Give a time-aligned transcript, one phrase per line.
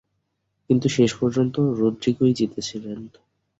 [0.69, 2.99] কিন্তু শেষ পর্যন্ত রদ্রিগোই জিতেছিলেন।